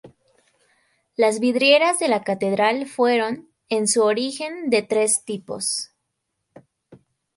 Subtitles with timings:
[1.15, 5.91] Las vidrieras de la catedral fueron, en su origen, de tres tipos.